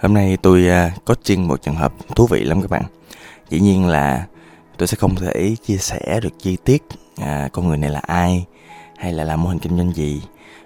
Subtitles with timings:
[0.00, 2.82] Hôm nay tôi à, có chuyên một trường hợp thú vị lắm các bạn.
[3.50, 4.26] Dĩ nhiên là
[4.76, 6.82] tôi sẽ không thể chia sẻ được chi tiết
[7.16, 8.44] à, con người này là ai
[8.98, 10.22] hay là làm mô hình kinh doanh gì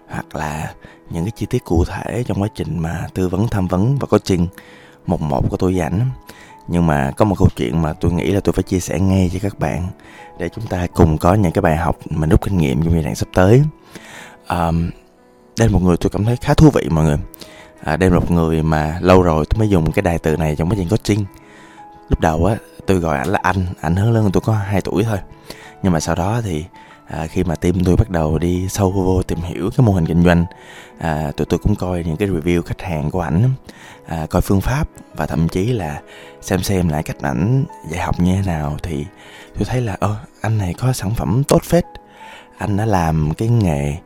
[0.09, 0.75] hoặc là
[1.11, 4.07] những cái chi tiết cụ thể trong quá trình mà tư vấn tham vấn và
[4.07, 4.47] có coaching
[5.07, 6.11] một một của tôi dành
[6.69, 9.31] nhưng mà có một câu chuyện mà tôi nghĩ là tôi phải chia sẻ ngay
[9.33, 9.87] cho các bạn
[10.39, 13.03] để chúng ta cùng có những cái bài học mình rút kinh nghiệm trong giai
[13.03, 13.63] đoạn sắp tới.
[14.49, 14.91] Um,
[15.59, 17.19] đây là một người tôi cảm thấy khá thú vị mọi người
[17.85, 20.57] à, đây là một người mà lâu rồi tôi mới dùng cái đài từ này
[20.57, 21.25] trong quá trình coaching.
[22.09, 25.05] Lúc đầu á tôi gọi ảnh là anh ảnh lớn hơn tôi có 2 tuổi
[25.05, 25.19] thôi.
[25.83, 26.65] Nhưng mà sau đó thì
[27.07, 30.07] à, khi mà team tôi bắt đầu đi sâu vô tìm hiểu cái mô hình
[30.07, 30.45] kinh doanh
[30.99, 33.51] à, tụi tôi cũng coi những cái review khách hàng của ảnh
[34.07, 36.01] à, coi phương pháp và thậm chí là
[36.41, 39.07] xem xem lại cách ảnh dạy học như thế nào thì
[39.55, 41.85] tôi thấy là ơ anh này có sản phẩm tốt phết.
[42.59, 43.97] Anh đã làm cái nghề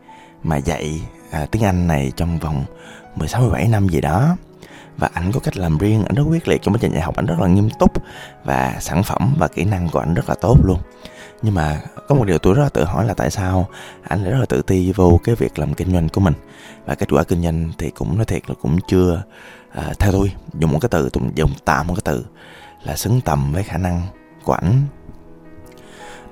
[0.43, 2.65] mà dạy à, tiếng Anh này trong vòng
[3.17, 4.37] 16 17 năm gì đó.
[4.97, 7.17] Và ảnh có cách làm riêng ảnh rất quyết liệt trong quá trình dạy học
[7.17, 7.93] ảnh rất là nghiêm túc
[8.45, 10.79] và sản phẩm và kỹ năng của ảnh rất là tốt luôn.
[11.43, 13.69] Nhưng mà có một điều tôi rất là tự hỏi là tại sao
[14.03, 16.35] anh lại rất là tự ti vô cái việc làm kinh doanh của mình.
[16.87, 19.23] Và kết quả kinh doanh thì cũng nói thiệt là cũng chưa
[19.71, 22.25] à, theo tôi dùng một cái từ tôi dùng tạm một cái từ
[22.83, 24.03] là xứng tầm với khả năng
[24.45, 24.83] của ảnh.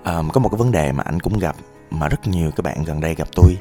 [0.02, 1.56] À, có một cái vấn đề mà anh cũng gặp
[1.91, 3.58] mà rất nhiều các bạn gần đây gặp tôi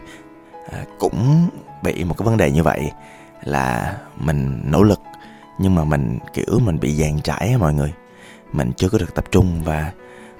[0.71, 1.49] à, cũng
[1.83, 2.91] bị một cái vấn đề như vậy
[3.43, 4.99] là mình nỗ lực
[5.57, 7.93] nhưng mà mình kiểu mình bị dàn trải mọi người.
[8.51, 9.91] Mình chưa có được tập trung và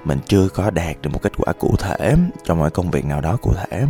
[0.06, 3.22] mình chưa có đạt được một kết quả cụ thể cho mọi công việc nào
[3.22, 3.86] đó cụ thể.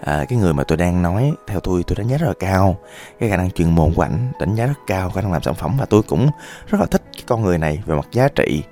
[0.00, 2.76] À, cái người mà tôi đang nói theo tôi tôi đánh giá rất là cao.
[3.20, 5.54] Cái khả năng chuyên môn của ảnh đánh giá rất cao khả năng làm sản
[5.54, 6.30] phẩm và tôi cũng
[6.66, 8.62] rất là thích cái con người này về mặt giá trị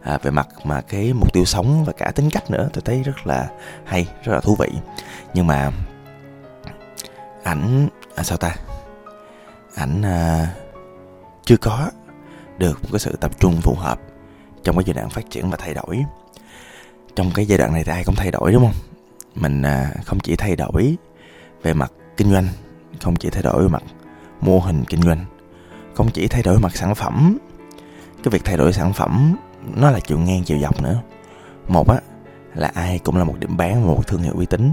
[0.00, 2.68] à, về mặt mà cái mục tiêu sống và cả tính cách nữa.
[2.72, 3.48] Tôi thấy rất là
[3.84, 4.68] hay rất là thú vị.
[5.34, 5.70] Nhưng mà
[7.50, 8.54] ảnh à, sao ta?
[9.74, 10.48] Ảnh à,
[11.44, 11.90] chưa có
[12.58, 14.00] được một cái sự tập trung phù hợp
[14.64, 16.04] trong cái giai đoạn phát triển và thay đổi.
[17.16, 18.74] Trong cái giai đoạn này thì ai cũng thay đổi đúng không?
[19.34, 20.96] Mình à, không chỉ thay đổi
[21.62, 22.48] về mặt kinh doanh
[23.00, 23.82] không chỉ thay đổi về mặt
[24.40, 25.24] mô hình kinh doanh
[25.94, 27.38] không chỉ thay đổi mặt sản phẩm.
[28.22, 29.36] Cái việc thay đổi sản phẩm
[29.76, 31.02] nó là chiều ngang chiều dọc nữa.
[31.68, 32.00] Một á
[32.54, 34.70] là ai cũng là một điểm bán một thương hiệu uy tín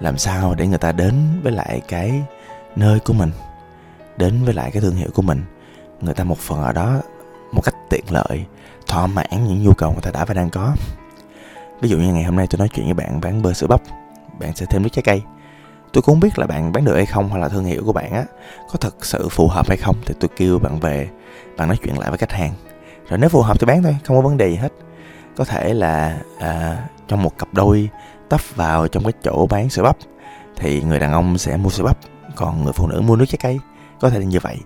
[0.00, 2.22] làm sao để người ta đến với lại cái
[2.76, 3.30] nơi của mình
[4.16, 5.44] đến với lại cái thương hiệu của mình?
[6.00, 7.00] Người ta một phần ở đó
[7.52, 8.44] một cách tiện lợi
[8.86, 10.74] thỏa mãn những nhu cầu người ta đã và đang có.
[11.80, 13.80] Ví dụ như ngày hôm nay tôi nói chuyện với bạn bán bơ sữa bắp
[14.40, 15.22] bạn sẽ thêm nước trái cây.
[15.92, 17.92] Tôi cũng không biết là bạn bán được hay không hoặc là thương hiệu của
[17.92, 18.24] bạn á
[18.72, 21.08] có thật sự phù hợp hay không thì tôi kêu bạn về
[21.56, 22.52] bạn nói chuyện lại với khách hàng.
[23.08, 24.72] Rồi nếu phù hợp thì bán thôi không có vấn đề gì hết.
[25.36, 27.88] Có thể là à, trong một cặp đôi
[28.28, 29.96] tấp vào trong cái chỗ bán sữa bắp
[30.56, 31.98] thì người đàn ông sẽ mua sữa bắp
[32.36, 33.58] còn người phụ nữ mua nước trái cây.
[34.00, 34.56] Có thể là như vậy.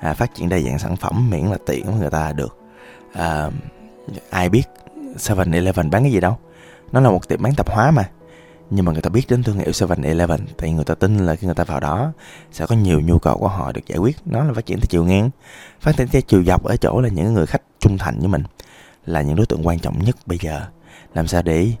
[0.00, 2.58] À, phát triển đa dạng sản phẩm miễn là tiện với người ta được.
[3.12, 3.50] À,
[4.30, 4.62] ai biết
[5.16, 6.38] 7-Eleven bán cái gì đâu.
[6.92, 8.08] Nó là một tiệm bán tạp hóa mà.
[8.70, 11.46] Nhưng mà người ta biết đến thương hiệu 7-Eleven thì người ta tin là khi
[11.46, 12.12] người ta vào đó
[12.52, 14.16] sẽ có nhiều nhu cầu của họ được giải quyết.
[14.24, 15.30] Nó là phát triển theo chiều ngang.
[15.80, 18.42] Phát triển theo chiều dọc ở chỗ là những người khách trung thành với mình
[19.06, 20.60] là những đối tượng quan trọng nhất bây giờ.
[21.14, 21.72] Làm sao để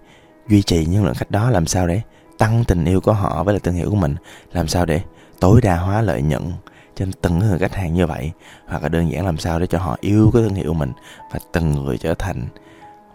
[0.48, 2.00] duy trì những lượng khách đó làm sao để
[2.38, 4.16] tăng tình yêu của họ với lại thương hiệu của mình?
[4.52, 5.00] Làm sao để
[5.40, 6.52] tối đa hóa lợi nhuận
[6.96, 8.32] trên từng người khách hàng như vậy?
[8.66, 10.92] Hoặc là đơn giản làm sao để cho họ yêu cái thương hiệu mình
[11.32, 12.46] và từng người trở thành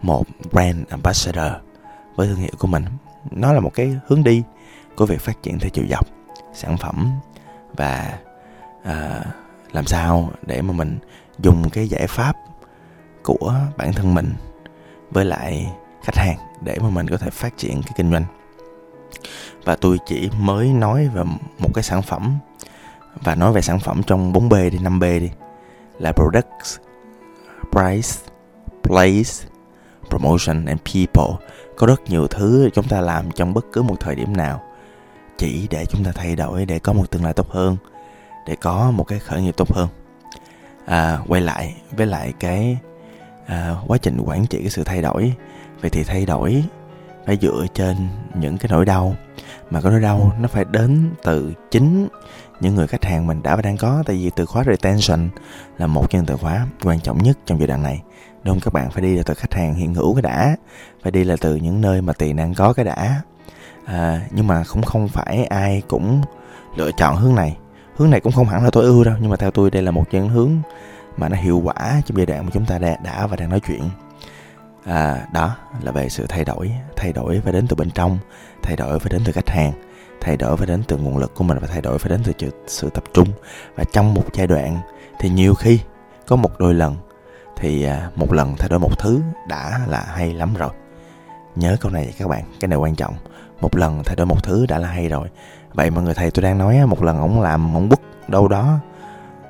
[0.02, 1.52] một brand ambassador
[2.16, 2.84] với thương hiệu của mình?
[3.30, 4.42] Nó là một cái hướng đi
[4.96, 6.06] của việc phát triển theo chiều dọc
[6.54, 7.10] sản phẩm
[7.76, 8.18] và
[8.84, 9.24] à,
[9.72, 10.98] làm sao để mà mình
[11.38, 12.36] dùng cái giải pháp
[13.22, 14.34] của bản thân mình
[15.10, 15.72] với lại
[16.02, 18.24] khách hàng để mà mình có thể phát triển cái kinh doanh.
[19.64, 21.22] Và tôi chỉ mới nói về
[21.58, 22.38] một cái sản phẩm
[23.14, 25.30] và nói về sản phẩm trong 4B đi 5B đi
[25.98, 26.76] là products
[27.72, 28.08] price
[28.82, 29.48] place
[30.08, 31.46] promotion and people.
[31.76, 34.62] Có rất nhiều thứ chúng ta làm trong bất cứ một thời điểm nào
[35.38, 37.76] chỉ để chúng ta thay đổi để có một tương lai tốt hơn
[38.46, 39.88] để có một cái khởi nghiệp tốt hơn.
[40.86, 42.78] À, quay lại với lại cái
[43.46, 45.34] à, quá trình quản trị cái sự thay đổi
[45.80, 46.64] vậy thì thay đổi
[47.26, 47.96] phải dựa trên
[48.34, 49.14] những cái nỗi đau.
[49.70, 52.08] Mà cái nỗi đau nó phải đến từ chính
[52.60, 54.02] những người khách hàng mình đã và đang có.
[54.06, 55.28] Tại vì từ khóa retention
[55.78, 58.02] là một trong từ khóa quan trọng nhất trong giai đoạn này.
[58.44, 58.60] Đúng không?
[58.60, 60.56] Các bạn phải đi là từ khách hàng hiện hữu cái đã
[61.02, 63.22] phải đi là từ những nơi mà tiền đang có cái đã.
[63.84, 66.22] À, nhưng mà cũng không phải ai cũng
[66.76, 67.56] lựa chọn hướng này.
[67.96, 69.90] Hướng này cũng không hẳn là tối ưu đâu nhưng mà theo tôi đây là
[69.90, 70.50] một trong những hướng
[71.16, 73.60] mà nó hiệu quả trong giai đoạn mà chúng ta đã, đã và đang nói
[73.60, 73.80] chuyện
[74.88, 78.18] à, đó là về sự thay đổi thay đổi phải đến từ bên trong
[78.62, 79.72] thay đổi phải đến từ khách hàng
[80.20, 82.50] thay đổi phải đến từ nguồn lực của mình và thay đổi phải đến từ
[82.66, 83.28] sự tập trung.
[83.76, 84.80] Và trong một giai đoạn
[85.18, 85.80] thì nhiều khi
[86.26, 86.96] có một đôi lần
[87.56, 90.70] thì à, một lần thay đổi một thứ đã là hay lắm rồi.
[91.56, 93.14] Nhớ câu này các bạn cái này quan trọng.
[93.60, 95.28] Một lần thay đổi một thứ đã là hay rồi.
[95.72, 98.78] Vậy mà người thầy tôi đang nói một lần ổng làm ổng bút đâu đó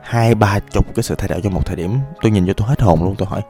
[0.03, 1.99] hai ba chục cái sự thay đổi trong một thời điểm.
[2.23, 3.43] Tôi nhìn cho tôi hết hồn luôn tôi hỏi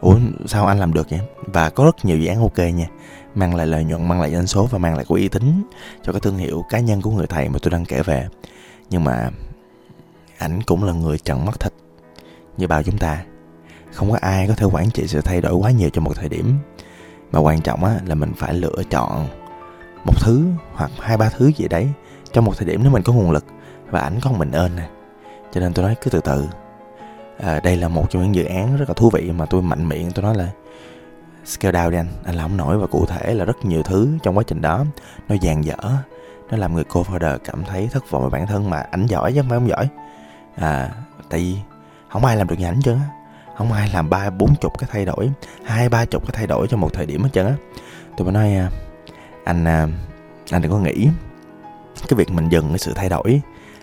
[0.00, 0.16] ủa,
[0.46, 1.20] sao anh làm được vậy?
[1.46, 2.86] Và có rất nhiều dự án ok nha.
[3.34, 5.62] Mang lại lợi nhuận, mang lại doanh số và mang lại uy tín
[6.02, 8.28] cho cái thương hiệu cá nhân của người thầy mà tôi đang kể về.
[8.90, 9.30] Nhưng mà
[10.38, 11.72] ảnh cũng là người trần mắt thịt
[12.56, 13.24] như bao chúng ta.
[13.92, 16.28] Không có ai có thể quản trị sự thay đổi quá nhiều trong một thời
[16.28, 16.58] điểm.
[17.32, 19.28] Mà quan trọng á, là mình phải lựa chọn
[20.04, 20.44] một thứ
[20.74, 21.88] hoặc hai, ba thứ gì đấy
[22.32, 23.44] trong một thời điểm nếu mình có nguồn lực
[23.90, 24.88] và ảnh có mình ơn nè.
[25.52, 26.46] Cho nên tôi nói cứ từ từ
[27.38, 29.88] à, đây là một trong những dự án rất là thú vị mà tôi mạnh
[29.88, 30.10] miệng.
[30.10, 30.48] Tôi nói là
[31.44, 32.78] scale down đi anh anh làm không nổi.
[32.78, 34.84] Và cụ thể là rất nhiều thứ trong quá trình đó.
[35.28, 35.76] Nó dàn dở
[36.50, 39.40] nó làm người co-founder cảm thấy thất vọng về bản thân mà ảnh giỏi chứ
[39.40, 39.88] không phải không giỏi.
[40.56, 40.90] À
[41.30, 41.56] tại vì
[42.08, 42.96] không ai làm được như ảnh chứ
[43.56, 45.30] không ai làm ba bốn chục cái thay đổi
[45.64, 47.54] hai ba chục cái thay đổi trong một thời điểm hết trơn á.
[48.16, 48.70] Tôi mới nói à,
[49.44, 49.88] anh à,
[50.50, 51.08] anh đừng có nghĩ
[52.08, 53.40] cái việc mình dừng cái sự thay đổi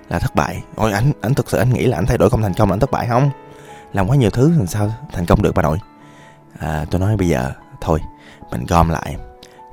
[0.10, 0.64] là thất bại.
[0.76, 2.74] Ôi anh anh thực sự anh nghĩ là anh thay đổi không thành công là
[2.74, 3.30] anh thất bại không?
[3.94, 5.78] Làm quá nhiều thứ làm sao thành công được bà nội?
[6.60, 7.52] À, tôi nói bây giờ
[7.82, 8.00] thôi
[8.52, 9.18] mình gom lại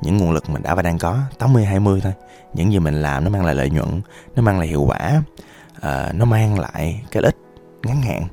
[0.03, 2.13] những nguồn lực mình đã và đang có 80 20 thôi.
[2.55, 4.01] Những gì mình làm nó mang lại lợi nhuận
[4.37, 5.23] nó mang lại hiệu quả
[5.81, 7.37] à, nó mang lại cái ích
[7.83, 8.29] ngắn hạn.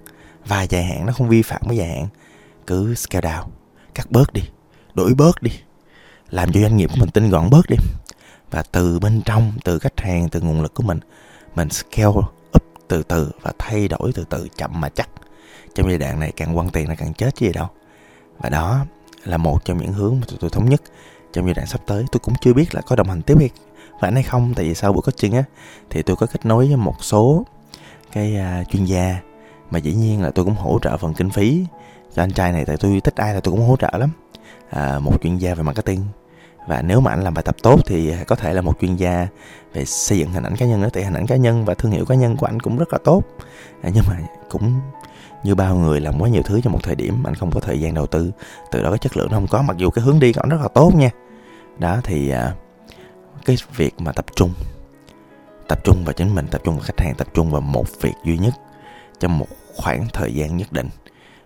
[0.46, 2.08] Và dài hạn nó không vi phạm với dài hạn.
[2.68, 3.44] Cứ scale down
[3.96, 4.42] cắt bớt đi
[4.94, 5.52] đổi bớt đi
[6.30, 7.78] làm cho doanh nghiệp của mình tinh gọn bớt đi.
[8.52, 11.00] Và từ bên trong từ khách hàng từ nguồn lực của mình
[11.56, 15.10] mình scale up từ từ và thay đổi từ từ chậm mà chắc
[15.78, 17.68] trong giai đoạn này càng quăng tiền là càng chết chứ gì đâu.
[18.38, 18.86] Và đó
[19.24, 20.82] là một trong những hướng mà tụi tôi thống nhất.
[21.34, 23.50] Trong giai đoạn sắp tới tôi cũng chưa biết là có đồng hành tiếp hay
[24.00, 25.44] và hay không tại vì sau buổi coaching á
[25.90, 27.46] thì tôi có kết nối với một số
[28.12, 29.20] cái uh, chuyên gia.
[29.72, 31.66] Mà dĩ nhiên là tôi cũng hỗ trợ phần kinh phí.
[32.16, 34.10] Cho anh trai này tại tôi thích ai là tôi cũng hỗ trợ lắm.
[34.70, 36.02] À, một chuyên gia về marketing.
[36.68, 39.28] Và nếu mà anh làm bài tập tốt thì có thể là một chuyên gia
[39.74, 41.92] về xây dựng hình ảnh cá nhân nữa tại hình ảnh cá nhân và thương
[41.92, 43.24] hiệu cá nhân của anh cũng rất là tốt.
[43.82, 44.20] À, nhưng mà
[44.50, 44.82] cũng
[45.44, 47.80] như bao người làm quá nhiều thứ trong một thời điểm, anh không có thời
[47.80, 48.32] gian đầu tư.
[48.72, 50.50] Từ đó cái chất lượng nó không có, mặc dù cái hướng đi của anh
[50.50, 51.10] rất là tốt nha.
[51.80, 52.56] Đó thì à,
[53.46, 54.54] cái việc mà tập trung.
[55.68, 58.14] Tập trung vào chính mình, tập trung vào khách hàng, tập trung vào một việc
[58.26, 58.54] duy nhất
[59.20, 60.90] trong một khoảng thời gian nhất định.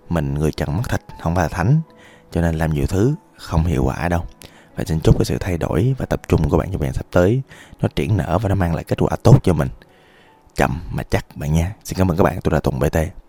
[0.09, 1.81] Mình người chẳng mất thịt, không phải là thánh,
[2.31, 4.25] cho nên làm nhiều thứ không hiệu quả đâu.
[4.75, 7.05] Và xin chúc cái sự thay đổi và tập trung của bạn trong bạn sắp
[7.11, 7.41] tới,
[7.81, 9.69] nó triển nở và nó mang lại kết quả tốt cho mình.
[10.55, 11.73] Chậm mà chắc, bạn nha.
[11.83, 13.20] Xin cảm ơn các bạn, tôi là tùng bt